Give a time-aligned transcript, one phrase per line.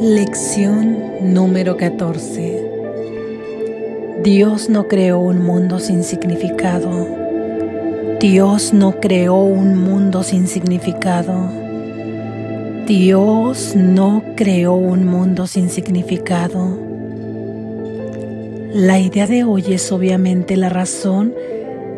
[0.00, 2.70] Lección número 14.
[4.22, 7.08] Dios no creó un mundo sin significado.
[8.20, 11.50] Dios no creó un mundo sin significado.
[12.86, 16.78] Dios no creó un mundo sin significado.
[18.72, 21.34] La idea de hoy es obviamente la razón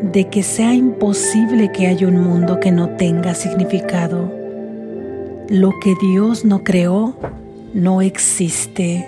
[0.00, 4.32] de que sea imposible que haya un mundo que no tenga significado.
[5.50, 7.14] Lo que Dios no creó
[7.74, 9.06] no existe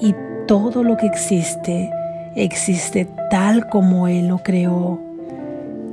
[0.00, 0.14] y
[0.46, 1.90] todo lo que existe
[2.34, 5.00] existe tal como Él lo creó.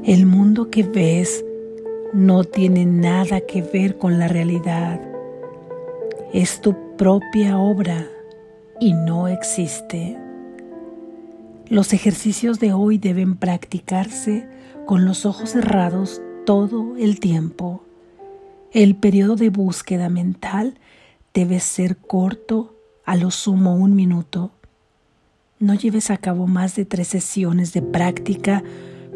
[0.03, 1.43] El mundo que ves
[2.13, 4.99] no tiene nada que ver con la realidad.
[6.33, 8.07] Es tu propia obra
[8.79, 10.17] y no existe.
[11.67, 14.47] Los ejercicios de hoy deben practicarse
[14.85, 17.83] con los ojos cerrados todo el tiempo.
[18.71, 20.75] El periodo de búsqueda mental
[21.39, 22.75] debe ser corto,
[23.05, 24.51] a lo sumo un minuto.
[25.57, 28.61] No lleves a cabo más de tres sesiones de práctica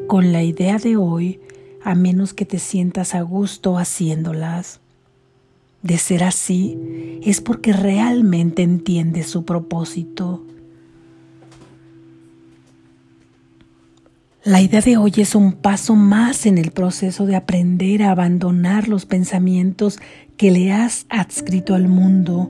[0.08, 1.42] con la idea de hoy,
[1.84, 4.80] a menos que te sientas a gusto haciéndolas.
[5.82, 10.46] De ser así, es porque realmente entiendes su propósito.
[14.46, 18.88] La idea de hoy es un paso más en el proceso de aprender a abandonar
[18.88, 20.00] los pensamientos
[20.38, 22.50] que le has adscrito al mundo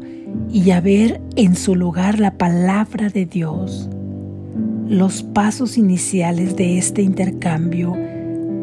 [0.52, 3.90] y a ver en su lugar la palabra de Dios.
[4.88, 7.95] Los pasos iniciales de este intercambio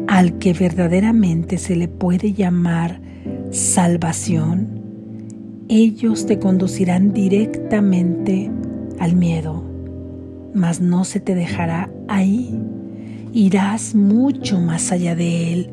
[0.07, 2.99] al que verdaderamente se le puede llamar
[3.51, 4.81] salvación,
[5.69, 8.51] ellos te conducirán directamente
[8.99, 9.63] al miedo,
[10.53, 12.59] mas no se te dejará ahí
[13.33, 15.69] irás mucho más allá de Él,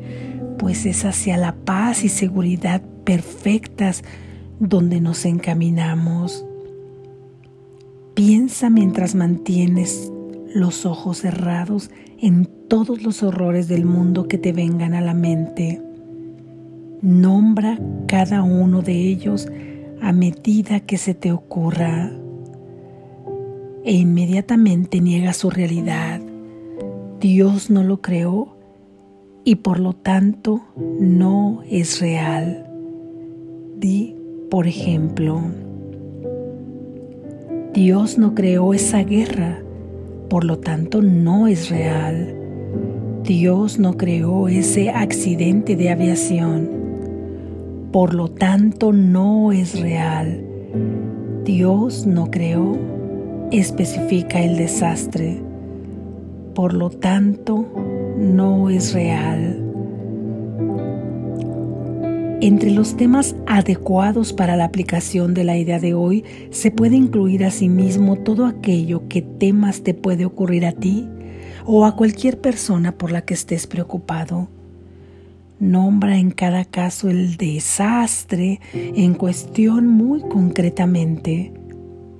[0.57, 4.03] pues es hacia la paz y seguridad perfectas
[4.59, 6.45] donde nos encaminamos.
[8.13, 10.13] Piensa mientras mantienes
[10.53, 15.81] los ojos cerrados en todos los horrores del mundo que te vengan a la mente.
[17.01, 19.47] Nombra cada uno de ellos
[20.03, 22.11] a medida que se te ocurra
[23.83, 26.21] e inmediatamente niega su realidad
[27.19, 28.55] Dios no lo creó
[29.43, 32.68] y por lo tanto no es real.
[34.49, 35.41] Por ejemplo,
[37.73, 39.59] Dios no creó esa guerra,
[40.29, 42.35] por lo tanto no es real.
[43.23, 46.69] Dios no creó ese accidente de aviación,
[47.91, 50.43] por lo tanto no es real.
[51.45, 52.77] Dios no creó,
[53.51, 55.41] especifica el desastre
[56.59, 57.65] por lo tanto
[58.17, 59.48] no es real.
[62.41, 67.43] Entre los temas adecuados para la aplicación de la idea de hoy se puede incluir
[67.43, 71.07] asimismo todo aquello que temas te puede ocurrir a ti
[71.65, 74.47] o a cualquier persona por la que estés preocupado.
[75.59, 81.51] Nombra en cada caso el desastre en cuestión muy concretamente.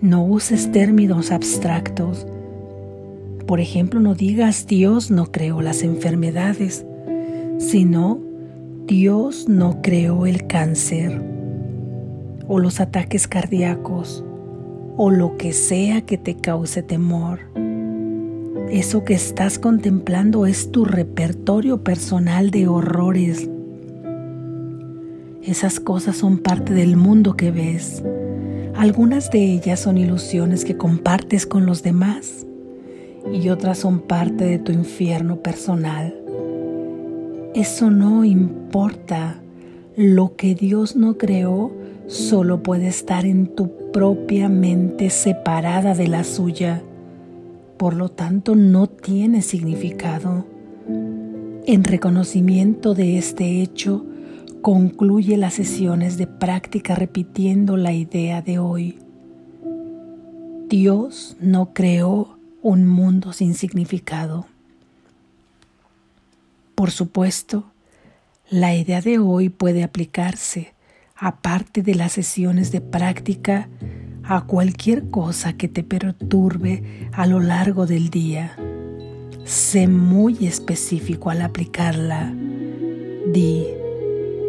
[0.01, 2.27] No uses términos abstractos
[3.49, 6.85] por ejemplo, no digas Dios no creó las enfermedades,
[7.57, 8.19] sino
[8.89, 11.21] Dios no creó el cáncer
[12.47, 14.25] o los ataques cardíacos
[14.97, 17.37] o lo que sea que te cause temor.
[18.71, 23.47] Eso que estás contemplando es tu repertorio personal de horrores.
[25.43, 28.03] Esas cosas son parte del mundo que ves.
[28.75, 32.47] Algunas de ellas son ilusiones que compartes con los demás
[33.31, 36.18] y otras son parte de tu infierno personal.
[37.55, 39.41] Eso no importa.
[39.95, 41.71] Lo que Dios no creó
[42.07, 46.83] solo puede estar en tu propia mente separada de la suya.
[47.77, 50.45] Por lo tanto, no tiene significado.
[51.65, 54.05] En reconocimiento de este hecho,
[54.61, 58.99] concluye las sesiones de práctica repitiendo la idea de hoy.
[60.67, 64.45] Dios no creó un mundo sin significado.
[66.79, 67.65] Por supuesto,
[68.49, 70.75] la idea de hoy puede aplicarse,
[71.13, 73.67] aparte de las sesiones de práctica,
[74.23, 78.55] a cualquier cosa que te perturbe a lo largo del día.
[79.43, 82.33] Sé muy específico al aplicarla.
[83.27, 83.65] Di,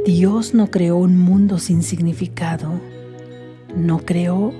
[0.06, 2.81] Dios no creó un mundo sin significado.
[3.75, 4.55] No creó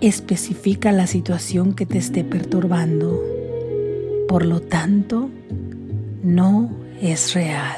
[0.00, 3.22] especifica la situación que te esté perturbando.
[4.26, 5.28] Por lo tanto,
[6.28, 6.70] no
[7.00, 7.76] es real.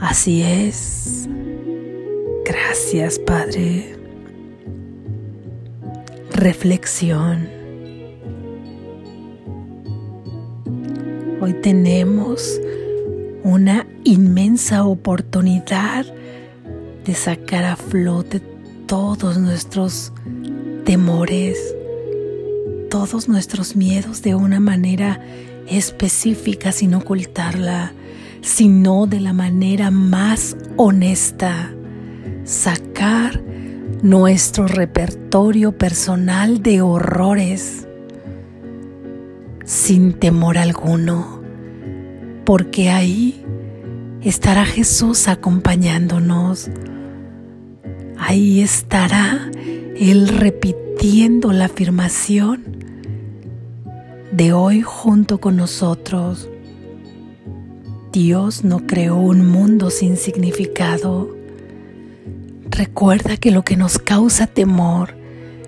[0.00, 1.28] Así es.
[2.44, 3.94] Gracias, Padre.
[6.32, 7.48] Reflexión.
[11.40, 12.60] Hoy tenemos
[13.42, 16.06] una inmensa oportunidad
[17.04, 18.40] de sacar a flote
[18.86, 20.12] todos nuestros
[20.86, 21.58] temores,
[22.88, 25.20] todos nuestros miedos de una manera
[25.68, 27.92] específica sin ocultarla,
[28.40, 31.72] sino de la manera más honesta.
[32.44, 33.42] Sacar
[34.02, 37.86] nuestro repertorio personal de horrores
[39.64, 41.40] sin temor alguno,
[42.44, 43.42] porque ahí
[44.22, 46.70] estará Jesús acompañándonos.
[48.18, 49.50] Ahí estará
[49.96, 52.73] Él repitiendo la afirmación
[54.36, 56.48] de hoy junto con nosotros.
[58.10, 61.36] Dios no creó un mundo sin significado.
[62.68, 65.14] Recuerda que lo que nos causa temor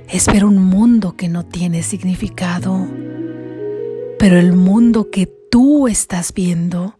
[0.09, 2.89] es ver un mundo que no tiene significado.
[4.19, 6.99] Pero el mundo que tú estás viendo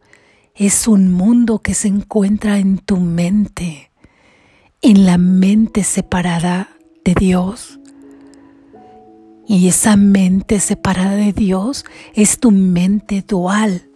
[0.55, 3.91] es un mundo que se encuentra en tu mente,
[4.83, 6.69] en la mente separada
[7.05, 7.81] de Dios.
[9.47, 11.85] Y esa mente separada de Dios
[12.15, 13.89] es tu mente dual.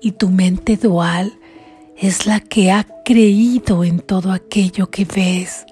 [0.00, 1.38] Y tu mente dual
[1.96, 5.64] es la que ha creído en todo aquello que ves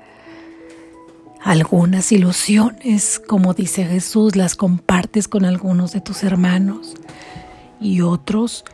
[1.45, 6.95] algunas ilusiones, como dice Jesús, las compartes con algunos de tus hermanos
[7.81, 8.65] y otros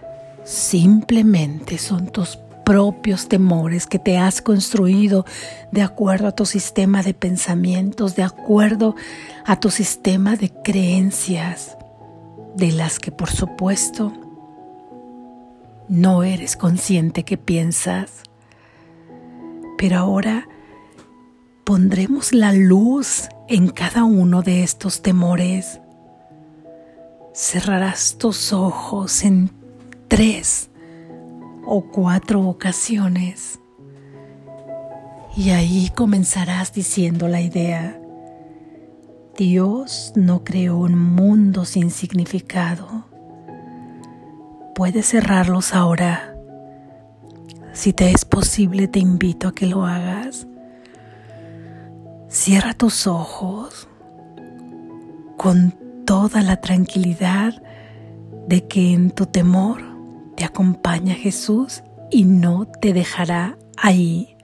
[0.44, 5.24] simplemente son tus propios temores que te has construido
[5.72, 8.94] de acuerdo a tu sistema de pensamientos, de acuerdo
[9.44, 11.76] a tu sistema de creencias,
[12.56, 14.12] de las que por supuesto
[15.88, 18.22] no eres consciente que piensas.
[19.76, 20.48] Pero ahora
[21.64, 25.80] pondremos la luz en cada uno de estos temores.
[27.34, 29.50] Cerrarás tus ojos en
[30.08, 30.69] tres
[31.64, 33.60] o cuatro ocasiones
[35.36, 38.00] y ahí comenzarás diciendo la idea.
[39.36, 43.06] Dios no creó un mundo sin significado.
[44.74, 46.34] Puedes cerrarlos ahora.
[47.72, 50.46] Si te es posible, te invito a que lo hagas.
[52.28, 53.88] Cierra tus ojos
[55.36, 55.74] con
[56.04, 57.62] toda la tranquilidad
[58.48, 59.89] de que en tu temor
[60.40, 64.38] te acompaña Jesús y no te dejará ahí.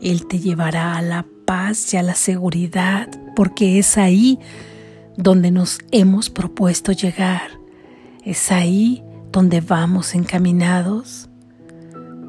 [0.00, 4.40] Él te llevará a la paz y a la seguridad porque es ahí
[5.16, 7.52] donde nos hemos propuesto llegar.
[8.24, 11.30] Es ahí donde vamos encaminados.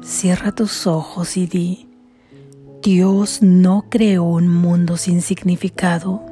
[0.04, 1.88] Cierra tus ojos y di,
[2.80, 6.22] Dios no creó un mundo sin significado.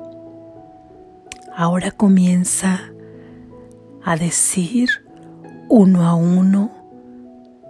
[1.57, 2.93] Ahora comienza
[4.05, 5.03] a decir
[5.75, 6.71] uno a uno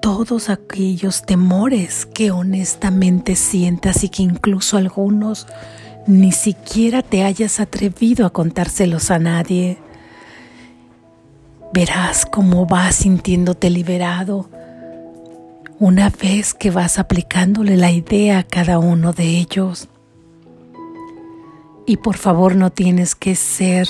[0.00, 5.46] todos aquellos temores que honestamente sientas y que incluso algunos
[6.08, 9.78] ni siquiera te hayas atrevido a contárselos a nadie.
[11.72, 14.50] Verás cómo vas sintiéndote liberado
[15.78, 19.88] una vez que vas aplicándole la idea a cada uno de ellos.
[21.86, 23.86] Y por favor no tienes que ser,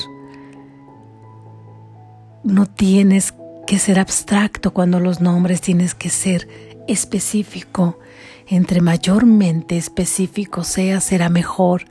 [2.45, 3.33] no tienes
[3.67, 6.49] que ser abstracto cuando los nombres tienes que ser
[6.89, 7.99] específico.
[8.49, 11.85] Entre mayormente específico sea, será mejor,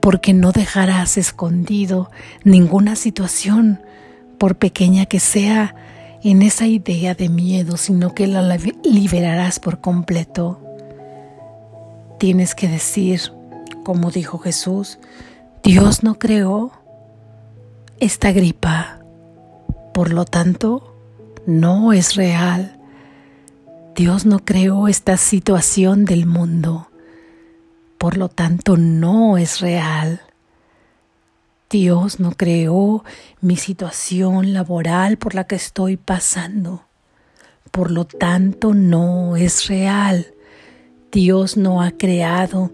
[0.00, 2.10] porque no dejarás escondido
[2.44, 3.80] ninguna situación,
[4.38, 5.74] por pequeña que sea,
[6.22, 8.42] en esa idea de miedo, sino que la
[8.84, 10.60] liberarás por completo.
[12.18, 13.32] Tienes que decir,
[13.84, 14.98] como dijo Jesús,
[15.62, 16.72] Dios no creó
[17.98, 19.00] esta gripa,
[19.92, 20.89] por lo tanto,
[21.46, 22.78] no es real.
[23.94, 26.88] Dios no creó esta situación del mundo,
[27.98, 30.22] por lo tanto, no es real.
[31.68, 33.04] Dios no creó
[33.40, 36.84] mi situación laboral por la que estoy pasando.
[37.70, 40.34] Por lo tanto, no es real.
[41.12, 42.72] Dios no ha creado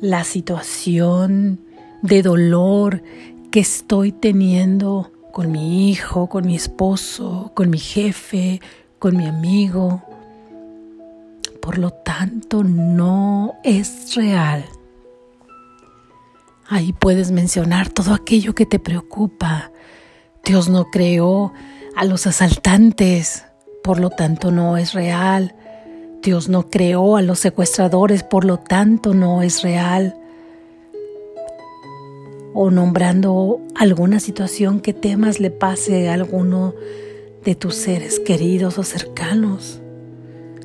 [0.00, 1.60] la situación
[2.02, 3.02] de dolor
[3.50, 8.60] que estoy teniendo con mi hijo, con mi esposo, con mi jefe,
[8.98, 10.02] con mi amigo.
[11.60, 14.64] Por lo tanto, no es real.
[16.68, 19.72] Ahí puedes mencionar todo aquello que te preocupa.
[20.44, 21.52] Dios no creó
[21.96, 23.44] a los asaltantes,
[23.82, 25.54] por lo tanto no es real.
[26.22, 30.16] Dios no creó a los secuestradores, por lo tanto no es real.
[32.52, 36.74] O nombrando alguna situación que temas le pase a alguno
[37.44, 39.80] de tus seres queridos o cercanos.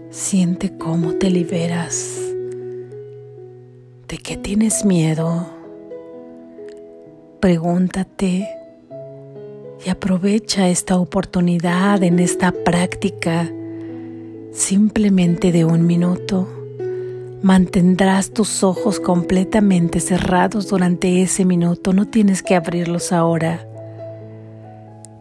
[0.09, 2.19] Siente cómo te liberas.
[4.07, 5.47] ¿De qué tienes miedo?
[7.39, 8.47] Pregúntate
[9.85, 13.51] y aprovecha esta oportunidad en esta práctica
[14.51, 16.54] simplemente de un minuto.
[17.45, 23.67] Mantendrás tus ojos completamente cerrados durante ese minuto, no tienes que abrirlos ahora.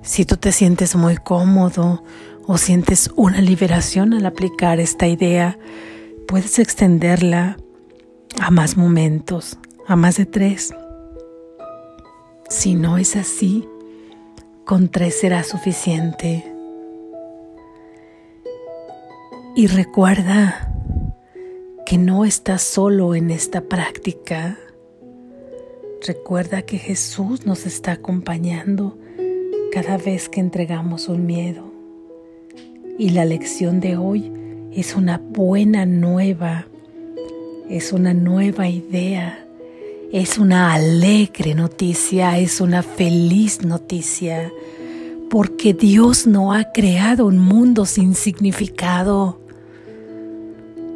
[0.00, 2.02] Si tú te sientes muy cómodo
[2.46, 5.58] o sientes una liberación al aplicar esta idea,
[6.26, 7.58] puedes extenderla
[8.40, 10.72] a más momentos, a más de tres.
[12.48, 13.68] Si no es así,
[14.64, 16.50] con tres será suficiente.
[19.54, 20.73] Y recuerda
[21.84, 24.58] que no estás solo en esta práctica.
[26.06, 28.96] Recuerda que Jesús nos está acompañando
[29.70, 31.70] cada vez que entregamos un miedo.
[32.98, 34.32] Y la lección de hoy
[34.72, 36.66] es una buena nueva,
[37.68, 39.46] es una nueva idea,
[40.10, 44.50] es una alegre noticia, es una feliz noticia,
[45.28, 49.43] porque Dios no ha creado un mundo sin significado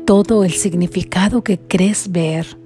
[0.09, 2.57] todo el significado que crees ver,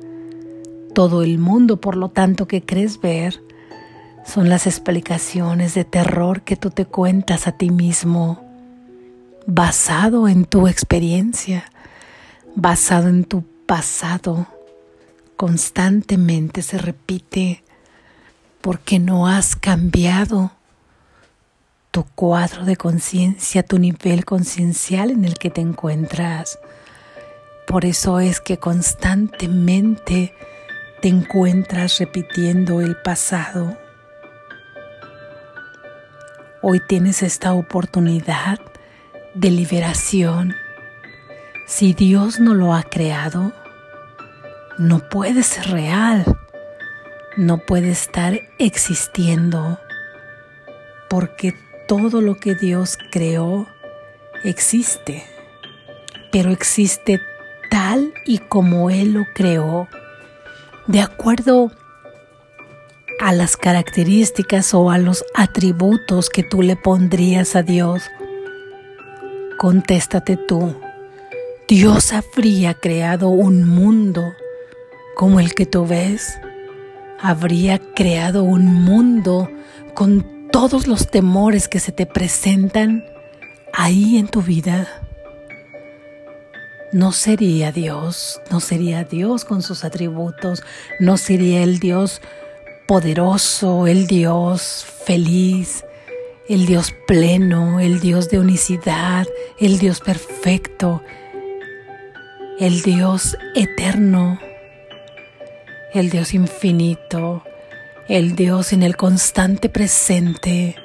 [0.94, 3.42] todo el mundo por lo tanto que crees ver,
[4.24, 8.40] son las explicaciones de terror que tú te cuentas a ti mismo,
[9.44, 11.64] basado en tu experiencia,
[12.54, 14.46] basado en tu pasado.
[15.36, 17.64] Constantemente se repite
[18.60, 20.52] porque no has cambiado
[21.90, 26.60] tu cuadro de conciencia, tu nivel conciencial en el que te encuentras.
[27.66, 30.34] Por eso es que constantemente
[31.00, 33.76] te encuentras repitiendo el pasado.
[36.60, 38.60] Hoy tienes esta oportunidad
[39.34, 40.54] de liberación.
[41.66, 43.52] Si Dios no lo ha creado,
[44.78, 46.24] no puede ser real,
[47.36, 49.78] no puede estar existiendo,
[51.08, 51.54] porque
[51.88, 53.66] todo lo que Dios creó
[54.44, 55.24] existe,
[56.30, 57.20] pero existe
[57.72, 59.88] tal y como Él lo creó,
[60.88, 61.72] de acuerdo
[63.18, 68.02] a las características o a los atributos que tú le pondrías a Dios.
[69.58, 70.76] Contéstate tú,
[71.66, 74.34] ¿Dios habría creado un mundo
[75.16, 76.38] como el que tú ves?
[77.18, 79.48] ¿Habría creado un mundo
[79.94, 83.02] con todos los temores que se te presentan
[83.72, 85.02] ahí en tu vida?
[86.92, 90.62] No sería Dios, no sería Dios con sus atributos,
[91.00, 92.20] no sería el Dios
[92.86, 95.84] poderoso, el Dios feliz,
[96.48, 99.26] el Dios pleno, el Dios de unicidad,
[99.58, 101.02] el Dios perfecto,
[102.58, 104.38] el Dios eterno,
[105.94, 107.42] el Dios infinito,
[108.08, 110.76] el Dios en el constante presente.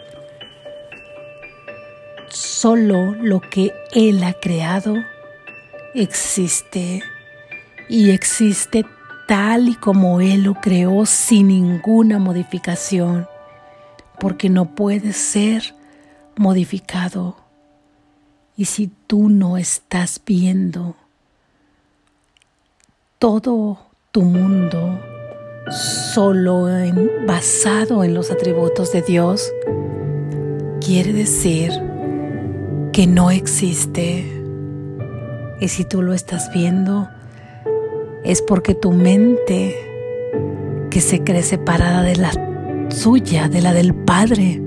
[2.29, 4.95] Solo lo que Él ha creado
[5.97, 7.01] existe
[7.89, 8.85] y existe
[9.27, 13.27] tal y como Él lo creó sin ninguna modificación,
[14.19, 15.75] porque no puede ser
[16.35, 17.35] modificado.
[18.55, 20.95] Y si tú no estás viendo
[23.19, 23.79] todo
[24.11, 24.99] tu mundo
[26.13, 26.67] solo
[27.25, 29.51] basado en los atributos de Dios,
[30.79, 31.71] quiere decir
[32.93, 34.36] que no existe
[35.59, 37.09] y si tú lo estás viendo,
[38.23, 39.75] es porque tu mente,
[40.89, 42.31] que se cree separada de la
[42.89, 44.61] suya, de la del Padre,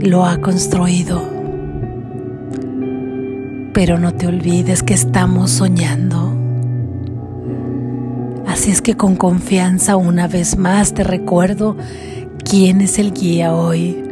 [0.00, 1.22] lo ha construido.
[3.72, 6.32] Pero no te olvides que estamos soñando.
[8.46, 11.76] Así es que con confianza una vez más te recuerdo
[12.48, 14.03] quién es el guía hoy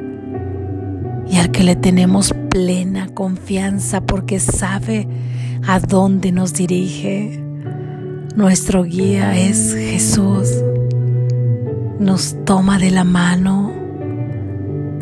[1.32, 5.08] y al que le tenemos plena confianza porque sabe
[5.66, 7.42] a dónde nos dirige.
[8.36, 10.50] Nuestro guía es Jesús.
[11.98, 13.72] Nos toma de la mano,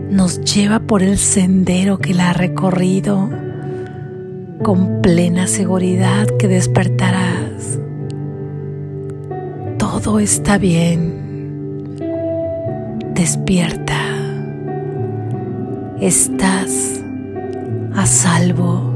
[0.08, 3.28] nos lleva por el sendero que la ha recorrido
[4.62, 7.80] con plena seguridad que despertarás.
[9.78, 11.96] Todo está bien.
[13.14, 13.99] Despierta.
[16.00, 17.02] Estás
[17.94, 18.89] a salvo.